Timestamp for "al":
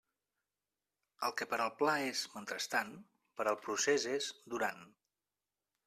1.65-1.75, 3.53-3.61